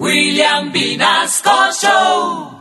William 0.00 0.72
Vinasco 0.72 1.70
Show. 1.72 2.54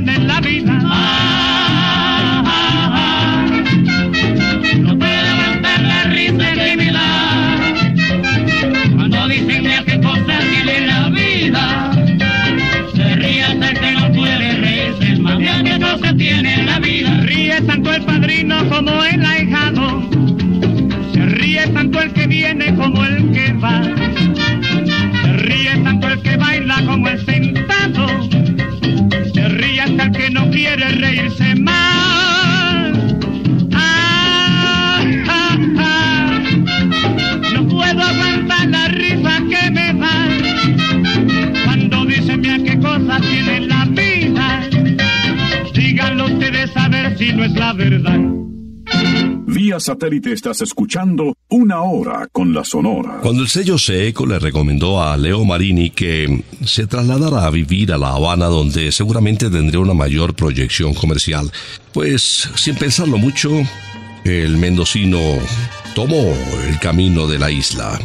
No 0.00 0.11
como 22.82 23.04
el 23.04 23.30
que 23.30 23.52
va. 23.52 23.80
Se 25.22 25.32
ríe 25.34 25.76
tanto 25.84 26.08
el 26.08 26.20
que 26.22 26.36
baila 26.36 26.84
como 26.84 27.08
el 27.08 27.24
sentado. 27.24 28.06
Se 29.32 29.48
ríe 29.48 29.80
hasta 29.80 30.02
el 30.04 30.12
que 30.12 30.30
no 30.30 30.50
quiere 30.50 30.88
reírse 30.88 31.54
más. 31.56 32.92
Ah, 33.72 35.00
ah, 35.28 35.56
ah. 35.78 36.40
No 37.52 37.68
puedo 37.68 38.02
aguantar 38.02 38.66
la 38.68 38.88
risa 38.88 39.34
que 39.50 39.70
me 39.70 39.92
da 39.94 40.16
cuando 41.64 42.04
dicen 42.06 42.40
mira 42.40 42.58
qué 42.58 42.78
cosas 42.80 43.20
tiene 43.22 43.60
la 43.60 43.84
vida. 43.84 44.68
Díganlo 45.72 46.26
ustedes 46.26 46.76
a 46.76 46.88
ver 46.88 47.16
si 47.16 47.32
no 47.32 47.44
es 47.44 47.52
la 47.52 47.72
verdad. 47.74 48.31
Satélite 49.80 50.32
estás 50.32 50.60
escuchando 50.62 51.36
Una 51.48 51.82
Hora 51.82 52.28
con 52.30 52.52
la 52.52 52.64
Sonora. 52.64 53.20
Cuando 53.22 53.42
el 53.42 53.48
sello 53.48 53.78
Seco 53.78 54.26
le 54.26 54.38
recomendó 54.38 55.02
a 55.02 55.16
Leo 55.16 55.44
Marini 55.44 55.90
que 55.90 56.44
se 56.64 56.86
trasladara 56.86 57.46
a 57.46 57.50
vivir 57.50 57.92
a 57.92 57.98
La 57.98 58.10
Habana 58.10 58.46
donde 58.46 58.92
seguramente 58.92 59.50
tendría 59.50 59.80
una 59.80 59.94
mayor 59.94 60.34
proyección 60.34 60.94
comercial, 60.94 61.50
pues 61.92 62.48
sin 62.54 62.76
pensarlo 62.76 63.18
mucho, 63.18 63.50
el 64.24 64.56
mendocino 64.56 65.18
tomó 65.94 66.34
el 66.68 66.78
camino 66.78 67.26
de 67.26 67.38
la 67.38 67.50
isla. 67.50 67.98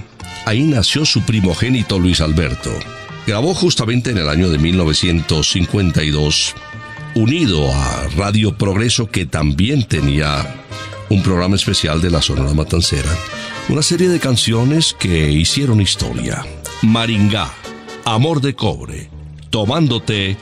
Ahí 0.46 0.64
nació 0.64 1.06
su 1.06 1.22
primogénito 1.22 2.00
Luis 2.00 2.22
Alberto. 2.22 2.72
Grabó 3.26 3.54
justamente 3.54 4.12
en 4.12 4.18
el 4.18 4.30
año 4.30 4.50
de 4.50 4.58
1952, 4.58 6.56
unido 7.16 7.74
a 7.74 8.08
Radio 8.16 8.58
Progreso 8.58 9.08
que 9.12 9.26
también 9.26 9.84
tenía 9.84 10.64
un 11.10 11.24
programa 11.24 11.56
especial 11.56 12.02
de 12.02 12.12
la 12.12 12.22
Sonora 12.22 12.54
Matancera, 12.54 13.10
una 13.70 13.82
serie 13.82 14.10
de 14.10 14.20
canciones 14.20 14.94
que 14.94 15.32
hicieron 15.32 15.82
historia. 15.82 16.46
Maringá, 16.82 17.50
Amor 18.06 18.42
de 18.42 18.56
Cobre, 18.56 19.10
Tomándote 19.50 20.38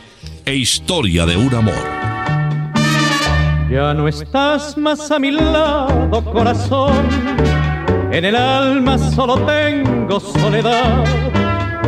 e 0.46 0.56
Historia 0.56 1.26
de 1.26 1.38
un 1.38 1.54
Amor. 1.54 1.74
Ya 3.70 3.94
no 3.94 4.08
estás 4.08 4.78
más 4.78 5.12
a 5.12 5.20
mi 5.20 5.32
lado, 5.32 6.24
corazón. 6.32 7.08
En 8.12 8.26
el 8.26 8.36
alma 8.36 8.98
solo 8.98 9.46
tengo 9.46 10.20
soledad. 10.20 11.04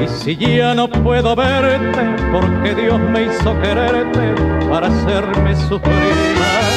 Y 0.04 0.08
si 0.08 0.36
ya 0.36 0.76
no 0.76 0.90
puedo 0.90 1.36
verte, 1.36 2.16
porque 2.32 2.76
Dios 2.76 3.00
me 3.00 3.24
hizo 3.24 3.60
quererte 3.62 4.36
para 4.70 4.88
hacerme 4.88 5.56
sufrir. 5.68 6.77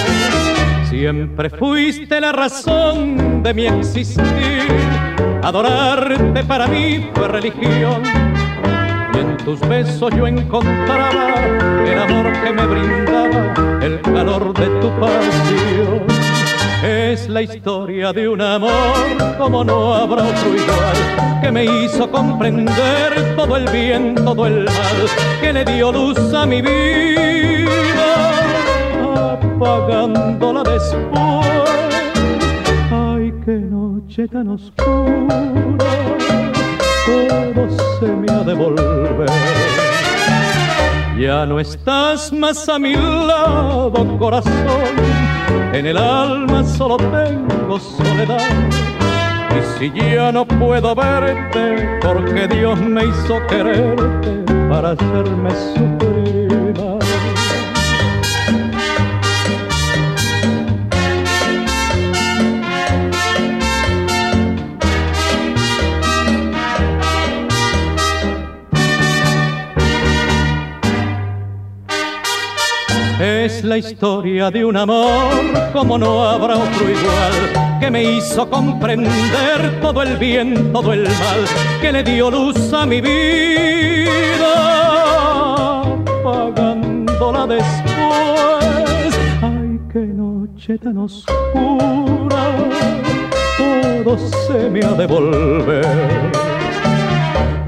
Siempre 1.01 1.49
fuiste 1.49 2.21
la 2.21 2.31
razón 2.31 3.43
de 3.43 3.55
mi 3.55 3.67
existir. 3.67 4.69
Adorarte 5.43 6.45
para 6.45 6.67
mí 6.67 7.09
fue 7.15 7.27
religión. 7.27 8.03
Y 9.15 9.19
en 9.19 9.35
tus 9.39 9.59
besos 9.61 10.15
yo 10.15 10.27
encontraba 10.27 11.37
el 11.87 11.99
amor 11.99 12.31
que 12.43 12.53
me 12.53 12.67
brindaba, 12.67 13.81
el 13.83 13.99
calor 14.03 14.53
de 14.53 14.67
tu 14.79 14.91
pasión. 15.01 16.03
Es 16.85 17.31
la 17.31 17.41
historia 17.41 18.13
de 18.13 18.29
un 18.29 18.43
amor 18.43 19.39
como 19.39 19.65
no 19.65 19.95
habrá 19.95 20.25
otro 20.25 20.55
igual, 20.55 21.41
que 21.41 21.51
me 21.51 21.65
hizo 21.65 22.11
comprender 22.11 23.37
todo 23.37 23.57
el 23.57 23.67
bien, 23.71 24.17
todo 24.17 24.47
el 24.47 24.65
mal, 24.65 25.09
que 25.41 25.51
le 25.51 25.65
dio 25.65 25.93
luz 25.93 26.19
a 26.35 26.45
mi 26.45 26.61
vida, 26.61 28.40
apagándola 29.33 30.63
después. 30.63 31.47
Ay, 32.91 33.33
qué 33.45 33.53
noche 33.53 34.27
tan 34.29 34.49
oscura 34.49 35.41
todo 37.07 37.69
se 37.99 38.07
me 38.07 38.31
ha 38.33 38.43
de 38.45 38.55
volver. 38.55 39.29
Ya 41.19 41.45
no 41.47 41.61
estás 41.61 42.33
más 42.33 42.69
a 42.69 42.79
mi 42.79 42.95
lado, 42.95 43.93
corazón. 44.19 44.95
En 45.73 45.87
el 45.87 45.97
alma 45.97 46.65
solo 46.65 46.97
tengo 46.97 47.79
soledad. 47.79 48.41
Y 49.51 49.79
si 49.79 49.93
ya 49.93 50.33
no 50.33 50.47
puedo 50.47 50.95
verte, 50.95 51.99
porque 52.01 52.49
Dios 52.49 52.81
me 52.81 53.05
hizo 53.07 53.47
quererte 53.49 54.45
para 54.69 54.93
hacerme 54.93 55.51
sufrir 55.75 56.40
la 73.71 73.79
historia 73.79 74.51
de 74.51 74.65
un 74.65 74.77
amor 74.77 75.31
como 75.73 75.97
no 75.97 76.25
habrá 76.25 76.57
otro 76.57 76.91
igual, 76.91 77.79
que 77.79 77.89
me 77.89 78.03
hizo 78.03 78.51
comprender 78.51 79.81
todo 79.81 80.03
el 80.03 80.17
bien, 80.17 80.73
todo 80.73 80.93
el 80.93 81.05
mal, 81.05 81.45
que 81.81 81.93
le 81.93 82.03
dio 82.03 82.33
luz 82.33 82.73
a 82.73 82.85
mi 82.85 83.01
vida, 83.01 84.55
pagándola 86.25 87.47
después. 87.47 89.15
Ay, 89.41 89.79
qué 89.93 90.01
noche 90.01 90.77
tan 90.77 90.99
oscura, 90.99 92.43
todo 93.57 94.19
se 94.49 94.69
me 94.69 94.85
ha 94.85 94.95
de 94.95 95.07
volver. 95.07 96.50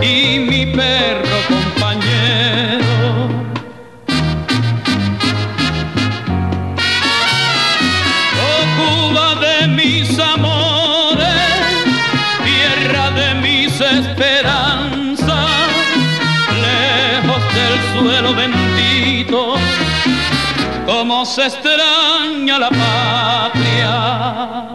y 0.02 0.40
mi 0.40 0.68
perro 0.68 1.25
bendito, 19.26 19.56
como 20.86 21.26
se 21.26 21.48
extraña 21.48 22.60
la 22.60 22.70
patria. 22.70 24.75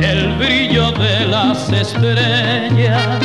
Del 0.00 0.38
llano 0.38 0.92
de 0.92 1.26
las 1.26 1.72
estrellas 1.72 3.21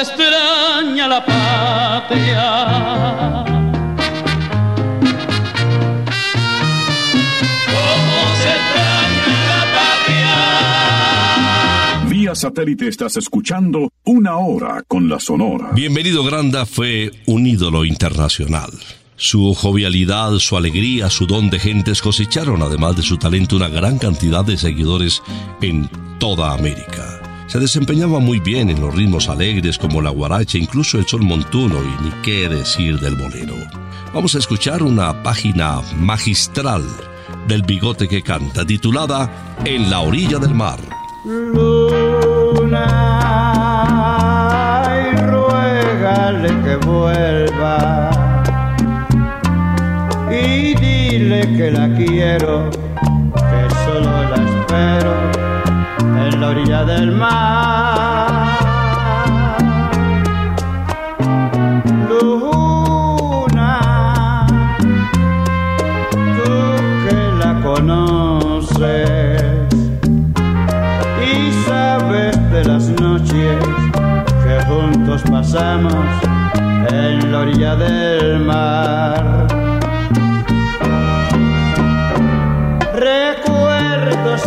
extraña 0.00 1.08
la 1.08 1.24
patria. 1.24 2.42
Cómo 7.66 8.18
se 8.40 8.48
extraña 8.58 9.42
la 9.48 9.62
patria. 12.04 12.08
Vía 12.08 12.34
satélite 12.34 12.88
estás 12.88 13.16
escuchando 13.18 13.90
una 14.04 14.38
hora 14.38 14.82
con 14.88 15.08
la 15.08 15.20
Sonora. 15.20 15.70
Bienvenido 15.74 16.24
Granda 16.24 16.64
fue 16.66 17.12
un 17.26 17.46
ídolo 17.46 17.84
internacional. 17.84 18.70
Su 19.16 19.52
jovialidad, 19.52 20.38
su 20.38 20.56
alegría, 20.56 21.10
su 21.10 21.26
don 21.26 21.50
de 21.50 21.58
gentes 21.58 22.00
cosecharon, 22.00 22.62
además 22.62 22.96
de 22.96 23.02
su 23.02 23.18
talento, 23.18 23.56
una 23.56 23.68
gran 23.68 23.98
cantidad 23.98 24.46
de 24.46 24.56
seguidores 24.56 25.22
en 25.60 25.90
toda 26.18 26.54
América. 26.54 27.19
Se 27.50 27.58
desempeñaba 27.58 28.20
muy 28.20 28.38
bien 28.38 28.70
en 28.70 28.80
los 28.80 28.94
ritmos 28.94 29.28
alegres 29.28 29.76
como 29.76 30.00
la 30.00 30.10
guaracha, 30.10 30.56
incluso 30.56 30.98
el 30.98 31.08
sol 31.08 31.22
montuno 31.22 31.78
y 31.82 32.04
ni 32.04 32.10
qué 32.22 32.48
decir 32.48 33.00
del 33.00 33.16
bolero. 33.16 33.56
Vamos 34.14 34.36
a 34.36 34.38
escuchar 34.38 34.84
una 34.84 35.24
página 35.24 35.80
magistral 35.96 36.84
del 37.48 37.62
bigote 37.62 38.06
que 38.06 38.22
canta, 38.22 38.64
titulada 38.64 39.58
En 39.64 39.90
la 39.90 39.98
orilla 39.98 40.38
del 40.38 40.54
mar. 40.54 40.78
Luna, 41.24 42.86
y 45.12 45.16
ruégale 45.16 46.50
que 46.62 46.76
vuelva 46.86 48.10
y 50.30 50.72
dile 50.76 51.40
que 51.56 51.72
la 51.72 51.92
quiero, 51.96 52.70
en 56.32 56.40
la 56.40 56.48
orilla 56.48 56.84
del 56.84 57.12
mar. 57.12 58.28
Luna, 62.08 63.78
tú 66.36 66.52
que 67.04 67.18
la 67.42 67.60
conoces 67.62 69.42
y 71.20 71.52
sabes 71.68 72.50
de 72.52 72.64
las 72.64 72.88
noches 73.00 73.58
que 74.44 74.54
juntos 74.68 75.22
pasamos 75.30 76.04
en 76.90 77.32
la 77.32 77.38
orilla 77.40 77.76
del 77.76 78.40
mar. 78.40 79.59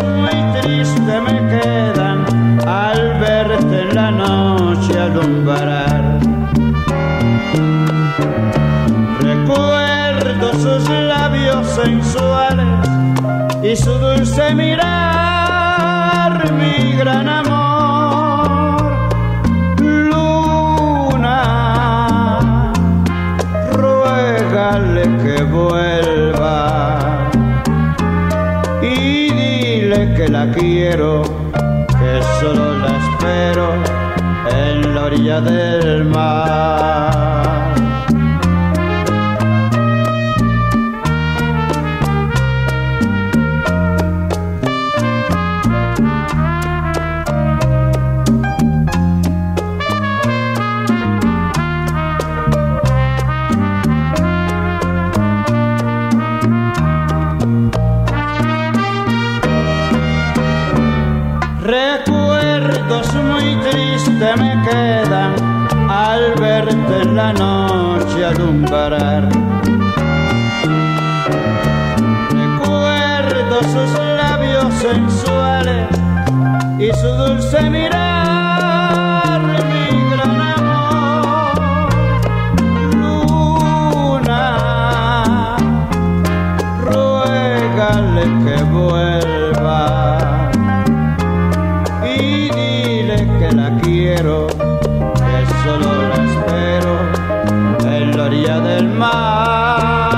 Muy 0.02 0.62
tristes 0.62 1.22
me 1.22 1.38
quedan 1.50 2.26
al 2.68 3.20
verte 3.20 3.82
en 3.82 3.96
la 3.96 4.10
noche 4.12 5.00
alumbrar. 5.00 6.20
Recuerdo 9.22 10.54
sus 10.54 10.90
labios 10.90 11.68
sensuales 11.68 12.90
y 13.62 13.76
su 13.76 13.92
dulce 13.92 14.56
mirar, 14.56 14.92
mi 16.54 16.94
gran 16.94 17.28
amor. 17.30 18.94
Luna, 19.80 21.42
ruégale 23.74 25.04
que 25.24 25.44
vuelva 25.44 25.93
que 30.24 30.32
la 30.32 30.50
quiero, 30.52 31.22
que 31.54 32.22
solo 32.40 32.78
la 32.78 32.98
espero 32.98 33.74
en 34.50 34.96
la 34.96 35.06
orilla 35.06 35.42
del 35.42 36.06
mar. 36.06 37.23
la 67.14 67.32
noche 67.32 68.26
alumbrar. 68.26 69.30
Recuerdo 72.32 73.62
sus 73.62 74.00
labios 74.18 74.74
sensuales 74.74 75.88
y 76.80 76.92
su 76.94 77.08
dulce 77.08 77.70
mirar, 77.70 79.42
mi 79.72 79.88
gran 80.12 80.42
amor. 80.58 81.90
Luna, 82.96 84.42
ruégale 86.82 88.24
que 88.44 88.64
vuelva 88.64 89.82
y 92.04 92.50
dile 92.50 93.18
que 93.40 93.52
la 93.56 93.70
quiero, 93.82 94.48
que 94.48 95.46
solo 95.64 96.03
mar. 98.82 100.14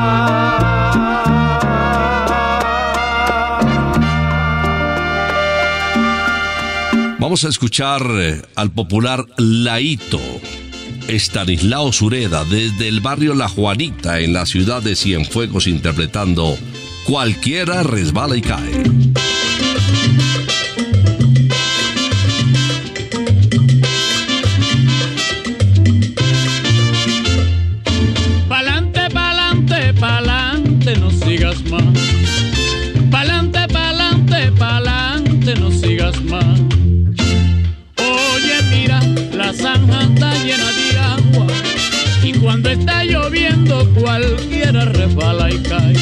Vamos 7.20 7.44
a 7.44 7.50
escuchar 7.50 8.04
eh, 8.12 8.42
al 8.56 8.72
popular 8.72 9.26
Laito, 9.38 10.22
Estanislao 11.08 11.92
Sureda, 11.92 12.46
desde 12.46 12.88
el 12.88 13.02
barrio 13.02 13.34
La 13.34 13.50
Juanita, 13.50 14.20
en 14.20 14.34
la 14.34 14.46
ciudad 14.46 14.84
de 14.84 14.96
Cienfuegos, 14.96 15.66
interpretando 15.66 16.56
Cualquiera 17.06 17.84
resbala 17.84 18.36
y 18.36 18.42
cae. 18.42 18.84
Cualquiera 44.00 44.86
resbala 44.86 45.52
y 45.52 45.60
cae. 45.64 45.94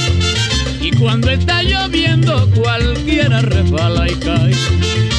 Y 0.81 0.91
cuando 0.91 1.29
está 1.29 1.63
lloviendo, 1.63 2.49
cualquiera 2.55 3.41
resbala 3.41 4.09
y 4.09 4.15
cae. 4.15 5.12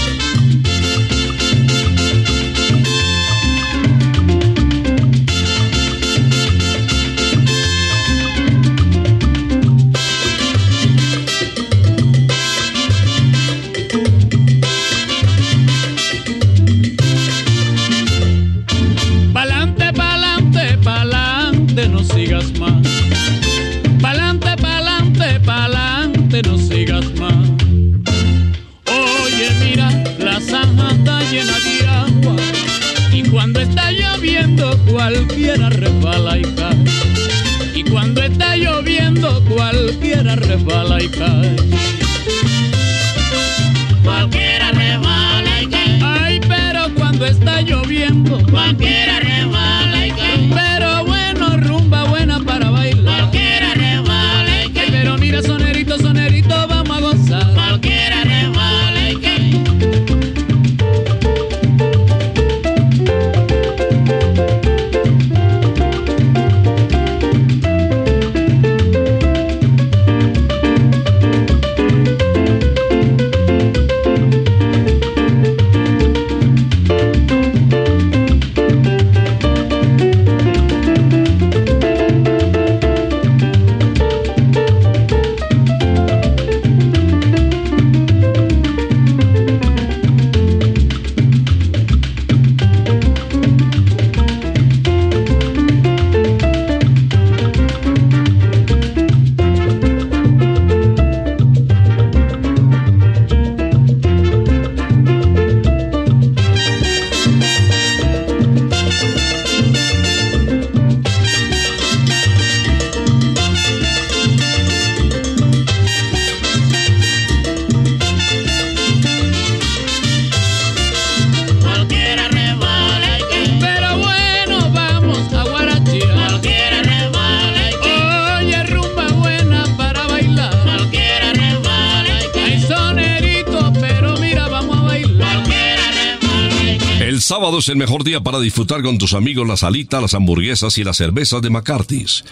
Día 138.04 138.20
para 138.20 138.38
disfrutar 138.38 138.82
con 138.82 138.98
tus 138.98 139.14
amigos 139.14 139.48
las 139.48 139.64
alitas, 139.64 140.00
las 140.00 140.14
hamburguesas 140.14 140.78
y 140.78 140.84
las 140.84 140.98
cervezas 140.98 141.42
de 141.42 141.50
McCarthy's. 141.50 142.24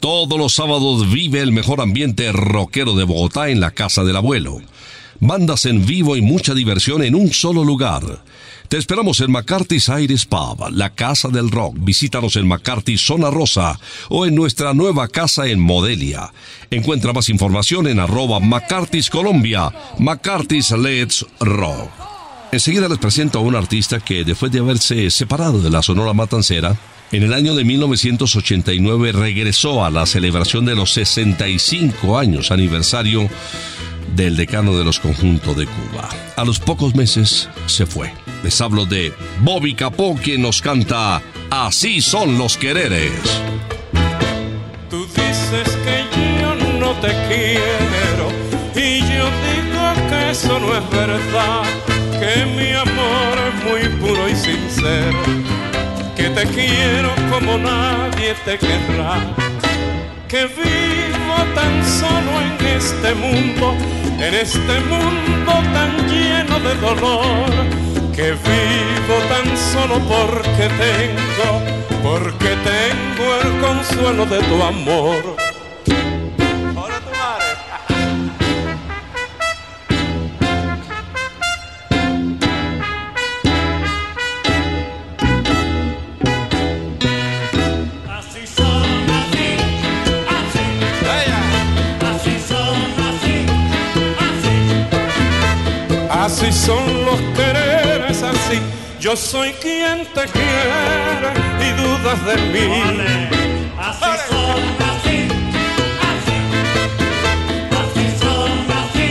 Todos 0.00 0.38
los 0.38 0.54
sábados 0.54 1.10
vive 1.10 1.40
el 1.40 1.52
mejor 1.52 1.80
ambiente 1.80 2.32
rockero 2.32 2.94
de 2.94 3.04
Bogotá 3.04 3.48
en 3.50 3.60
la 3.60 3.72
casa 3.72 4.04
del 4.04 4.16
abuelo. 4.16 4.60
Bandas 5.20 5.66
en 5.66 5.84
vivo 5.84 6.16
y 6.16 6.22
mucha 6.22 6.54
diversión 6.54 7.02
en 7.02 7.14
un 7.14 7.32
solo 7.32 7.64
lugar. 7.64 8.22
Te 8.68 8.76
esperamos 8.76 9.20
en 9.20 9.32
McCarthy's 9.32 9.88
Aires 9.88 10.26
Pub, 10.26 10.68
la 10.70 10.94
casa 10.94 11.28
del 11.28 11.50
rock. 11.50 11.76
Visítanos 11.78 12.36
en 12.36 12.46
McCarthy's 12.46 13.00
Zona 13.00 13.30
Rosa 13.30 13.80
o 14.08 14.26
en 14.26 14.34
nuestra 14.34 14.74
nueva 14.74 15.08
casa 15.08 15.46
en 15.46 15.58
Modelia. 15.58 16.32
Encuentra 16.70 17.12
más 17.12 17.28
información 17.28 17.86
en 17.86 17.98
arroba 17.98 18.40
McCarthy's 18.40 19.10
Colombia, 19.10 19.72
McCarthy's 19.98 20.70
Let's 20.70 21.26
Rock. 21.40 22.07
Enseguida 22.50 22.88
les 22.88 22.98
presento 22.98 23.38
a 23.38 23.42
un 23.42 23.54
artista 23.54 24.00
que 24.00 24.24
después 24.24 24.50
de 24.50 24.60
haberse 24.60 25.10
separado 25.10 25.60
de 25.60 25.70
la 25.70 25.82
Sonora 25.82 26.14
Matancera, 26.14 26.76
en 27.12 27.22
el 27.22 27.32
año 27.32 27.54
de 27.54 27.64
1989 27.64 29.12
regresó 29.12 29.84
a 29.84 29.90
la 29.90 30.06
celebración 30.06 30.64
de 30.64 30.74
los 30.74 30.92
65 30.92 32.18
años 32.18 32.50
aniversario 32.50 33.28
del 34.16 34.36
decano 34.36 34.76
de 34.76 34.84
los 34.84 35.00
conjuntos 35.00 35.56
de 35.56 35.66
Cuba. 35.66 36.08
A 36.36 36.44
los 36.44 36.58
pocos 36.58 36.94
meses 36.94 37.48
se 37.66 37.86
fue. 37.86 38.12
Les 38.42 38.60
hablo 38.60 38.86
de 38.86 39.12
Bobby 39.40 39.74
Capó, 39.74 40.14
quien 40.16 40.42
nos 40.42 40.62
canta 40.62 41.22
Así 41.50 42.02
son 42.02 42.36
los 42.36 42.56
quereres. 42.56 43.12
Tú 44.90 45.06
dices 45.06 45.76
que 45.84 46.04
yo 46.40 46.54
no 46.78 46.92
te 47.00 47.08
quiero 47.08 48.28
y 48.74 49.00
yo 49.00 49.24
digo 49.48 50.08
que 50.10 50.30
eso 50.30 50.58
no 50.60 50.76
es 50.76 50.90
verdad, 50.90 51.62
que 52.20 52.44
mi 52.46 52.72
amor 52.72 53.34
es 53.48 53.64
muy 53.64 53.88
puro 54.00 54.28
y 54.28 54.34
sincero, 54.34 55.18
que 56.16 56.30
te 56.30 56.44
quiero 56.46 57.10
como 57.30 57.58
nadie 57.58 58.34
te 58.44 58.58
querrá, 58.58 59.20
que 60.26 60.46
vivo 60.46 61.36
tan 61.54 61.84
solo 61.84 62.30
en 62.40 62.66
este 62.76 63.14
mundo, 63.14 63.74
en 64.18 64.34
este 64.34 64.80
mundo 64.80 65.52
tan 65.72 66.08
lleno 66.08 66.58
de 66.60 66.74
dolor, 66.76 67.50
que 68.14 68.32
vivo 68.32 69.16
tan 69.28 69.56
solo 69.56 69.98
porque 70.08 70.66
tengo, 70.84 71.48
porque 72.02 72.56
tengo 72.72 73.26
el 73.42 73.60
consuelo 73.60 74.26
de 74.26 74.38
tu 74.40 74.62
amor. 74.62 75.47
Así. 96.38 96.52
Son 96.52 97.04
los 97.04 97.20
quereres, 97.36 98.22
así. 98.22 98.60
Yo 99.00 99.16
soy 99.16 99.52
quien 99.62 100.06
te 100.14 100.24
quiere 100.26 101.32
y 101.60 101.70
dudas 101.80 102.24
de 102.26 102.36
mí. 102.52 102.82
Así 103.78 104.12
son, 104.28 104.60
así, 104.90 105.28
así. 106.10 106.36
Así 107.80 108.06
son, 108.20 108.52
así, 108.82 109.08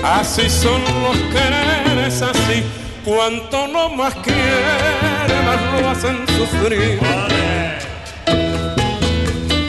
así. 0.00 0.44
Así 0.44 0.50
son 0.50 0.80
los 1.02 1.16
quereres, 1.32 2.22
así. 2.22 2.62
Cuanto 3.04 3.68
no 3.68 3.90
más 3.90 4.14
quiere, 4.16 5.42
más 5.44 5.60
lo 5.80 5.88
hacen 5.90 6.26
sufrir. 6.28 7.00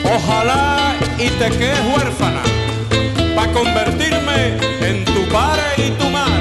Ojalá 0.04 0.94
y 1.18 1.28
te 1.28 1.50
quedes 1.50 1.80
huérfana 1.94 2.42
para 3.34 3.52
convertirme 3.52 4.15
en 4.36 5.04
tu 5.04 5.26
padre 5.32 5.62
y 5.78 5.90
tu 5.90 6.10
madre. 6.10 6.35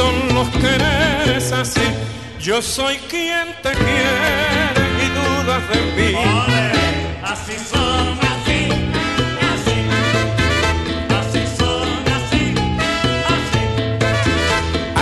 Son 0.00 0.34
los 0.34 0.48
quereres, 0.62 1.52
así. 1.52 1.86
Yo 2.40 2.62
soy 2.62 2.96
quien 3.10 3.46
te 3.62 3.72
quiere 3.72 4.84
y 5.04 5.06
dudas 5.18 5.62
de 5.72 5.80
mí. 5.96 6.12
Así 7.22 7.56
son, 7.72 8.18
así, 8.32 8.60
así. 9.54 9.78
Así 11.20 11.42
son, 11.58 11.88
así, 12.18 12.44
así. 13.34 13.62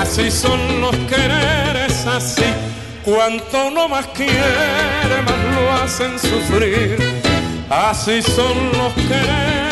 Así 0.02 0.30
son 0.30 0.60
los 0.80 0.96
quereres, 1.12 2.06
así. 2.06 2.48
Cuanto 3.04 3.70
no 3.70 3.88
más 3.88 4.06
quiere, 4.08 5.16
más 5.28 5.42
lo 5.54 5.64
hacen 5.80 6.18
sufrir. 6.18 6.98
Así 7.70 8.20
son 8.22 8.56
los 8.78 8.92
quereres, 9.08 9.67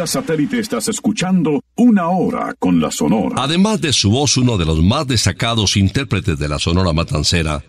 Vía 0.00 0.06
satélite 0.06 0.58
estás 0.58 0.88
escuchando 0.88 1.62
Una 1.76 2.08
Hora 2.08 2.54
con 2.58 2.80
la 2.80 2.90
Sonora. 2.90 3.34
Además 3.36 3.82
de 3.82 3.92
su 3.92 4.10
voz, 4.10 4.38
uno 4.38 4.56
de 4.56 4.64
los 4.64 4.82
más 4.82 5.06
destacados 5.06 5.76
intérpretes 5.76 6.38
de 6.38 6.48
la 6.48 6.58
Sonora 6.58 6.94
Matancera, 6.94 7.62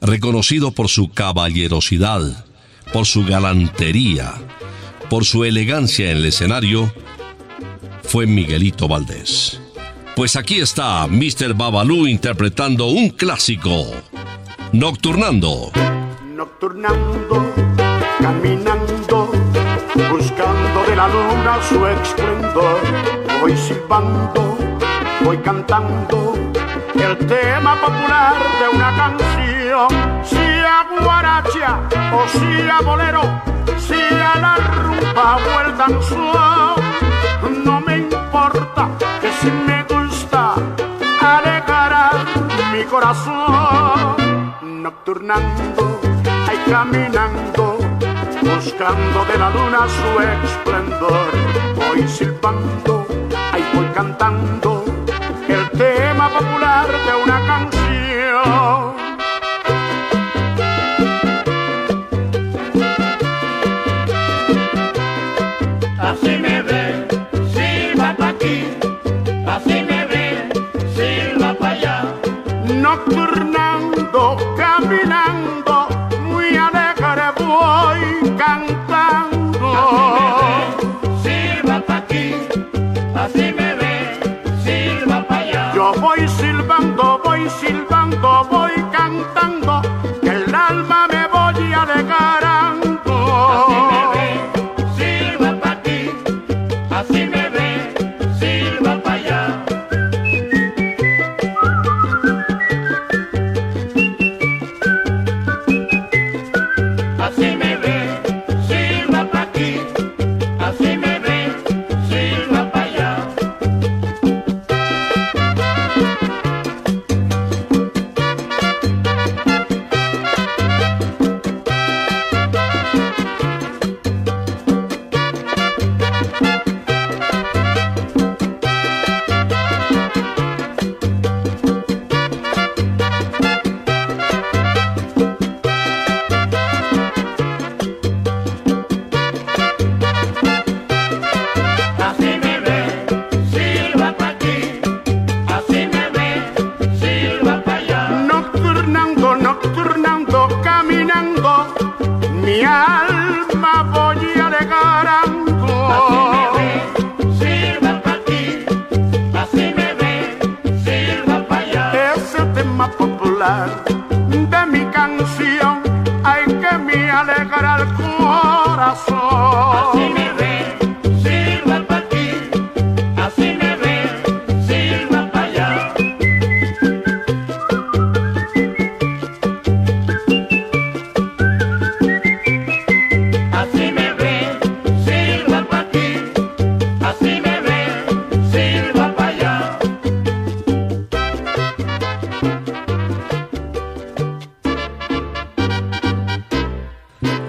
reconocido 0.00 0.72
por 0.72 0.88
su 0.88 1.10
caballerosidad, 1.10 2.44
por 2.92 3.06
su 3.06 3.24
galantería, 3.24 4.34
por 5.08 5.24
su 5.24 5.44
elegancia 5.44 6.10
en 6.10 6.16
el 6.16 6.24
escenario, 6.24 6.92
fue 8.02 8.26
Miguelito 8.26 8.88
Valdés. 8.88 9.60
Pues 10.16 10.34
aquí 10.34 10.56
está 10.56 11.06
Mr. 11.06 11.54
Babalú 11.54 12.08
interpretando 12.08 12.86
un 12.88 13.10
clásico, 13.10 13.92
Nocturnando. 14.72 15.70
Nocturnando, 16.34 17.54
caminando, 18.18 19.30
buscando 20.10 20.53
la 20.94 21.08
luna 21.08 21.62
su 21.68 21.86
esplendor. 21.86 22.80
Voy 23.40 23.56
silbando, 23.56 24.56
voy 25.24 25.38
cantando 25.38 26.34
el 26.94 27.18
tema 27.26 27.76
popular 27.80 28.34
de 28.60 28.76
una 28.76 28.96
canción. 28.96 29.88
Sea 30.22 30.86
guaracha 31.02 31.80
o 32.12 32.28
sea 32.38 32.80
bolero, 32.80 33.22
sea 33.78 34.34
la 34.40 34.56
rumba 34.56 35.36
o 35.36 35.60
el 35.66 35.76
danzón. 35.76 37.64
No 37.64 37.80
me 37.80 37.98
importa 37.98 38.88
que 39.20 39.30
si 39.40 39.50
me 39.50 39.82
gusta 39.84 40.54
alegrará 41.20 42.10
mi 42.72 42.84
corazón 42.84 44.16
nocturnando, 44.82 46.00
ay 46.48 46.58
caminando, 46.70 47.73
buscando 48.44 49.24
de 49.24 49.38
la 49.38 49.50
luna 49.50 49.86
su 49.88 50.10
esplendor. 50.20 51.30
Voy 51.76 52.06
silbando, 52.06 53.06
ay 53.52 53.64
voy 53.74 53.86
cantando 53.94 54.84
el 55.48 55.70
tema 55.70 56.28
popular 56.28 56.86
de 56.86 57.22
una 57.22 57.46
canción. 57.46 58.83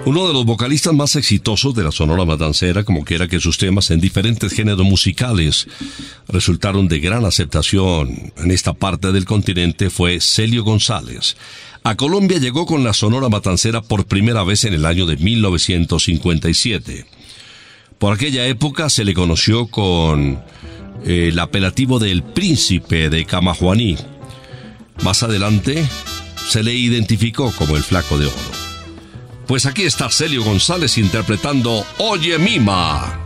Uno 0.06 0.28
de 0.28 0.32
los 0.32 0.44
vocalistas 0.44 0.94
más 0.94 1.16
exitosos 1.16 1.74
de 1.74 1.82
la 1.82 1.90
Sonora 1.90 2.24
Matancera, 2.24 2.84
como 2.84 3.04
quiera 3.04 3.26
que 3.26 3.40
sus 3.40 3.58
temas 3.58 3.90
en 3.90 3.98
diferentes 3.98 4.52
géneros 4.52 4.86
musicales 4.86 5.66
resultaron 6.28 6.86
de 6.86 7.00
gran 7.00 7.24
aceptación 7.24 8.32
en 8.36 8.52
esta 8.52 8.72
parte 8.72 9.10
del 9.10 9.24
continente, 9.24 9.90
fue 9.90 10.20
Celio 10.20 10.62
González. 10.62 11.36
A 11.82 11.96
Colombia 11.96 12.38
llegó 12.38 12.66
con 12.66 12.84
la 12.84 12.92
Sonora 12.92 13.28
Matancera 13.28 13.82
por 13.82 14.06
primera 14.06 14.44
vez 14.44 14.64
en 14.64 14.74
el 14.74 14.86
año 14.86 15.06
de 15.06 15.16
1957. 15.16 17.04
Por 17.98 18.14
aquella 18.14 18.46
época 18.46 18.88
se 18.90 19.04
le 19.04 19.12
conoció 19.12 19.66
con 19.66 20.40
eh, 21.04 21.30
el 21.32 21.38
apelativo 21.40 21.98
del 21.98 22.22
Príncipe 22.22 23.10
de 23.10 23.24
Camajuaní. 23.24 23.96
Más 25.02 25.24
adelante 25.24 25.84
se 26.48 26.62
le 26.62 26.74
identificó 26.74 27.50
como 27.58 27.76
el 27.76 27.82
Flaco 27.82 28.18
de 28.18 28.26
Oro. 28.26 28.55
Pues 29.46 29.64
aquí 29.64 29.84
está 29.84 30.10
Celio 30.10 30.42
González 30.42 30.98
interpretando 30.98 31.86
Oye 31.98 32.36
Mima. 32.36 33.20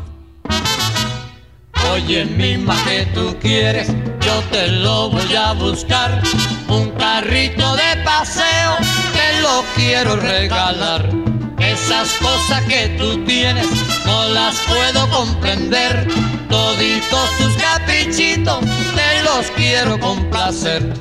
Oye 1.90 2.26
Mima 2.26 2.76
que 2.84 3.06
tú 3.14 3.36
quieres, 3.40 3.88
yo 3.88 4.42
te 4.50 4.68
lo 4.68 5.08
voy 5.08 5.34
a 5.34 5.54
buscar. 5.54 6.22
Un 6.68 6.90
carrito 6.90 7.74
de 7.74 8.04
paseo, 8.04 8.76
te 9.14 9.40
lo 9.40 9.64
quiero 9.74 10.16
regalar. 10.16 11.08
Esas 11.58 12.12
cosas 12.20 12.64
que 12.66 12.88
tú 12.98 13.24
tienes, 13.24 13.66
no 14.04 14.28
las 14.28 14.56
puedo 14.68 15.08
comprender. 15.08 16.06
Toditos 16.50 17.30
tus 17.38 17.56
caprichitos, 17.56 18.60
te 18.94 19.22
los 19.22 19.50
quiero 19.56 19.98
complacer. 19.98 20.92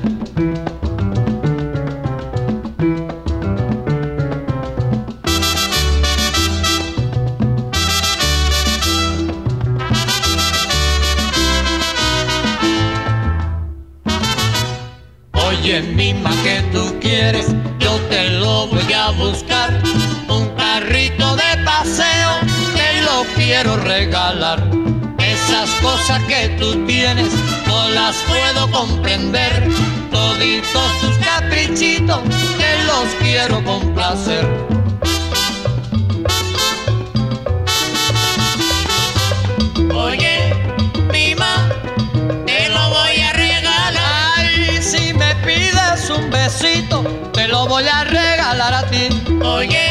Oye, 15.70 15.82
mima 15.82 16.30
que 16.42 16.62
tú 16.72 16.98
quieres, 17.00 17.46
yo 17.78 17.96
te 18.08 18.28
lo 18.40 18.66
voy 18.66 18.92
a 18.92 19.10
buscar. 19.10 19.80
Un 20.28 20.48
carrito 20.56 21.36
de 21.36 21.64
paseo, 21.64 22.40
te 22.74 23.02
lo 23.02 23.24
quiero 23.36 23.76
regalar. 23.76 24.68
Esas 25.18 25.70
cosas 25.80 26.20
que 26.24 26.48
tú 26.58 26.84
tienes, 26.86 27.32
no 27.68 27.88
las 27.90 28.16
puedo 28.26 28.68
comprender. 28.72 29.68
Toditos 30.10 31.00
tus 31.02 31.16
caprichitos, 31.18 32.18
te 32.58 32.84
los 32.86 33.06
quiero 33.20 33.62
complacer. 33.62 34.79
Te 47.32 47.46
lo 47.46 47.66
voy 47.66 47.84
a 47.86 48.04
regalar 48.04 48.74
a 48.74 48.82
ti. 48.90 49.08
Oye, 49.44 49.89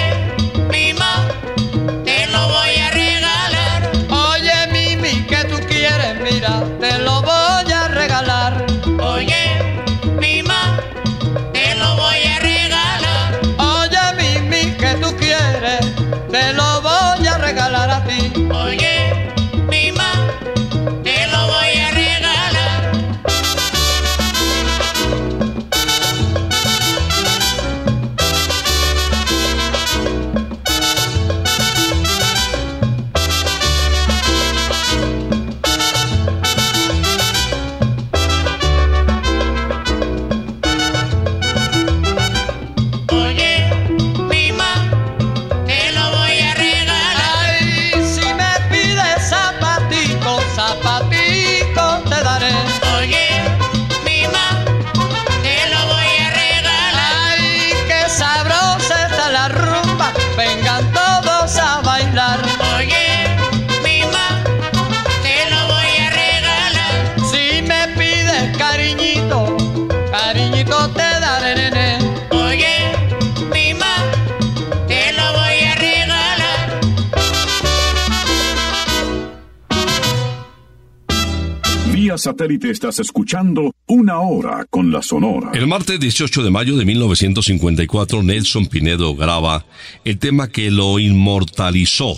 satélite 82.39 82.71
estás 82.71 82.99
escuchando 82.99 83.75
Una 83.85 84.19
Hora 84.21 84.65
con 84.69 84.93
la 84.93 85.01
Sonora. 85.01 85.51
El 85.53 85.67
martes 85.67 85.99
18 85.99 86.41
de 86.41 86.49
mayo 86.49 86.77
de 86.77 86.85
1954, 86.85 88.23
Nelson 88.23 88.67
Pinedo 88.67 89.13
graba 89.13 89.65
el 90.05 90.17
tema 90.19 90.47
que 90.47 90.71
lo 90.71 90.99
inmortalizó. 90.99 92.15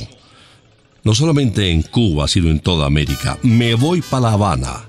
No 1.04 1.16
solamente 1.16 1.72
en 1.72 1.82
Cuba, 1.82 2.28
sino 2.28 2.52
en 2.52 2.60
toda 2.60 2.86
América. 2.86 3.40
Me 3.42 3.74
voy 3.74 4.04
para 4.04 4.22
La 4.22 4.34
Habana. 4.34 4.86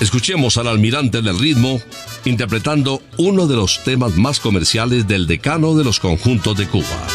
Escuchemos 0.00 0.58
al 0.58 0.68
almirante 0.68 1.22
del 1.22 1.38
ritmo 1.38 1.80
interpretando 2.26 3.00
uno 3.16 3.46
de 3.46 3.56
los 3.56 3.82
temas 3.82 4.18
más 4.18 4.40
comerciales 4.40 5.08
del 5.08 5.26
decano 5.26 5.74
de 5.74 5.84
los 5.84 6.00
conjuntos 6.00 6.54
de 6.58 6.68
Cuba. 6.68 7.06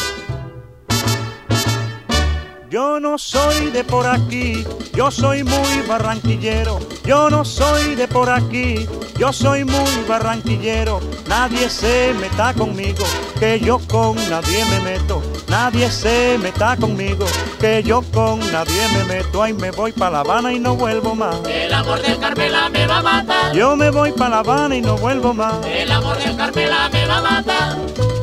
Yo 2.68 2.98
no 2.98 3.18
soy 3.18 3.70
de 3.70 3.84
por 3.84 4.06
aquí, 4.06 4.64
yo 4.92 5.10
soy 5.10 5.44
muy 5.44 5.80
barranquillero. 5.88 6.78
Yo 7.04 7.30
no 7.30 7.44
soy 7.44 7.94
de 7.94 8.08
por 8.08 8.28
aquí, 8.28 8.86
yo 9.18 9.32
soy 9.32 9.64
muy 9.64 10.04
barranquillero. 10.08 11.00
Nadie 11.28 11.68
se 11.68 12.14
meta 12.20 12.54
conmigo, 12.54 13.04
que 13.38 13.60
yo 13.60 13.78
con 13.88 14.16
nadie 14.28 14.64
me 14.66 14.80
meto. 14.80 15.22
Nadie 15.48 15.90
se 15.90 16.38
meta 16.38 16.76
conmigo, 16.76 17.26
que 17.58 17.82
yo 17.82 18.02
con 18.12 18.38
nadie 18.52 18.88
me 18.96 19.04
meto. 19.04 19.42
Ay, 19.42 19.52
me 19.52 19.70
voy 19.70 19.92
para 19.92 20.10
La 20.10 20.20
Habana 20.20 20.52
y 20.52 20.58
no 20.58 20.76
vuelvo 20.76 21.14
más. 21.14 21.36
El 21.46 21.72
amor 21.72 22.00
del 22.02 22.18
Carmela 22.18 22.68
me 22.68 22.86
va 22.86 22.98
a 22.98 23.02
matar. 23.02 23.52
Yo 23.54 23.76
me 23.76 23.90
voy 23.90 24.12
para 24.12 24.30
La 24.30 24.38
Habana 24.38 24.76
y 24.76 24.80
no 24.80 24.96
vuelvo 24.96 25.34
más. 25.34 25.64
El 25.66 25.90
amor 25.90 26.18
del 26.18 26.36
Carmela 26.36 26.88
me 26.92 27.06
va 27.06 27.18
a 27.18 27.22
matar. 27.22 28.19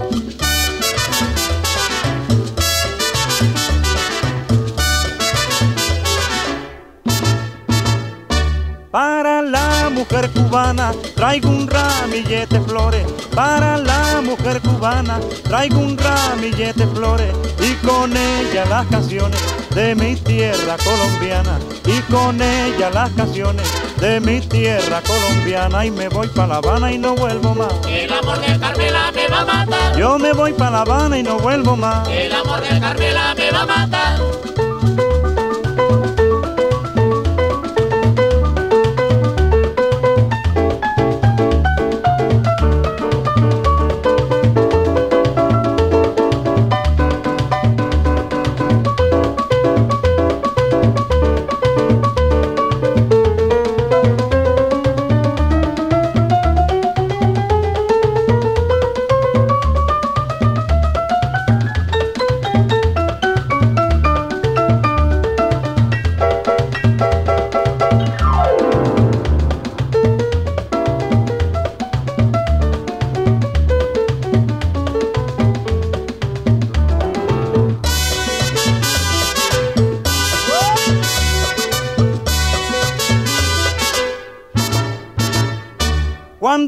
Para 8.97 9.43
la 9.43 9.91
mujer 9.91 10.27
cubana 10.31 10.91
traigo 11.13 11.49
un 11.49 11.67
ramillete 11.67 12.57
de 12.57 12.61
flores. 12.65 13.05
Para 13.35 13.77
la 13.77 14.23
mujer 14.23 14.59
cubana 14.59 15.19
traigo 15.43 15.77
un 15.77 15.95
ramillete 15.95 16.83
de 16.83 16.87
flores. 16.87 17.31
Y 17.59 17.75
con 17.85 18.17
ella 18.17 18.65
las 18.65 18.87
canciones 18.87 19.39
de 19.75 19.93
mi 19.93 20.15
tierra 20.15 20.77
colombiana. 20.83 21.59
Y 21.85 22.01
con 22.11 22.41
ella 22.41 22.89
las 22.89 23.11
canciones 23.11 23.67
de 24.01 24.19
mi 24.19 24.41
tierra 24.41 25.03
colombiana. 25.05 25.85
Y 25.85 25.91
me 25.91 26.09
voy 26.09 26.29
para 26.29 26.47
La 26.47 26.55
Habana 26.55 26.91
y 26.91 26.97
no 26.97 27.13
vuelvo 27.13 27.53
más. 27.53 27.73
El 27.87 28.11
amor 28.11 28.41
del 28.41 28.59
Carmela 28.59 29.11
me 29.11 29.27
va 29.27 29.41
a 29.41 29.45
matar. 29.45 29.95
Yo 29.95 30.17
me 30.17 30.33
voy 30.33 30.53
para 30.53 30.71
La 30.71 30.81
Habana 30.81 31.19
y 31.19 31.21
no 31.21 31.37
vuelvo 31.37 31.77
más. 31.77 32.07
El 32.09 32.33
amor 32.33 32.61
del 32.61 32.79
Carmela 32.79 33.35
me 33.35 33.51
va 33.51 33.61
a 33.61 33.65
matar. 33.67 34.66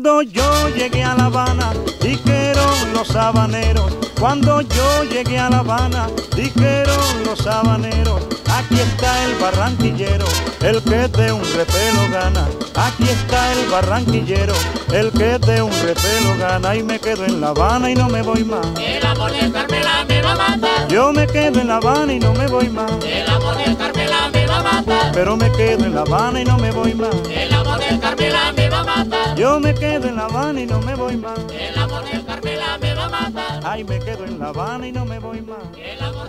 Cuando 0.01 0.21
yo 0.21 0.69
llegué 0.69 1.03
a 1.03 1.13
La 1.13 1.25
Habana, 1.25 1.73
dijeron 2.01 2.93
los 2.93 3.13
habaneros. 3.17 3.91
Cuando 4.17 4.61
yo 4.61 5.03
llegué 5.03 5.37
a 5.37 5.49
La 5.49 5.57
Habana, 5.57 6.07
dijeron 6.37 7.25
los 7.25 7.45
habaneros. 7.45 8.21
Aquí 8.49 8.79
está 8.79 9.25
el 9.25 9.35
barranquillero, 9.35 10.25
el 10.61 10.81
que 10.83 11.07
de 11.07 11.31
un 11.31 11.43
repelo 11.55 12.09
gana. 12.11 12.47
Aquí 12.75 13.03
está 13.03 13.53
el 13.53 13.69
barranquillero, 13.69 14.53
el 14.93 15.11
que 15.11 15.37
de 15.39 15.61
un 15.61 15.71
repelo 15.71 16.37
gana. 16.37 16.75
Y 16.75 16.83
me 16.83 16.99
quedo 16.99 17.25
en 17.25 17.41
La 17.41 17.49
Habana 17.49 17.91
y 17.91 17.95
no 17.95 18.09
me 18.09 18.21
voy 18.21 18.43
más. 18.43 18.65
El 18.79 19.05
amor 19.05 19.31
de 19.31 19.51
Carmela 19.51 20.05
me 20.07 20.21
va 20.21 20.31
a 20.31 20.35
matar. 20.35 20.87
Yo 20.89 21.13
me 21.13 21.27
quedo 21.27 21.59
en 21.59 21.67
La 21.67 21.77
Habana 21.77 22.13
y 22.13 22.19
no 22.19 22.33
me 22.33 22.47
voy 22.47 22.69
más. 22.69 22.91
El 23.03 23.29
amor 23.29 23.57
de 23.57 23.75
Carmela 23.75 24.29
me 24.33 24.45
va 24.45 24.57
a 24.59 24.63
matar. 24.63 25.11
Pero 25.13 25.37
me 25.37 25.51
quedo 25.51 25.85
en 25.85 25.95
La 25.95 26.01
Habana 26.01 26.41
y 26.41 26.45
no 26.45 26.57
me 26.57 26.71
voy 26.71 26.93
más. 26.93 27.15
El 27.29 27.53
amor 27.53 27.79
de 27.79 27.99
Carmela 27.99 28.53
me 28.53 28.69
va 28.69 28.79
a 28.79 28.83
matar. 28.83 29.35
Yo 29.35 29.59
me 29.59 29.73
quedo 29.73 30.07
en 30.07 30.15
La 30.15 30.25
Habana 30.25 30.61
y 30.61 30.65
no 30.65 30.81
me 30.81 30.95
voy 30.95 31.17
más. 31.17 31.39
El 31.51 31.79
amor 31.79 32.03
de 32.05 32.25
Carmela 32.25 32.77
me 32.79 32.93
va 32.93 33.05
a 33.05 33.09
matar. 33.09 33.61
Ay, 33.63 33.83
me 33.83 33.99
quedo 33.99 34.25
en 34.25 34.39
La 34.39 34.47
Habana 34.47 34.87
y 34.87 34.91
no 34.91 35.05
me 35.05 35.19
voy 35.19 35.41
más. 35.41 35.59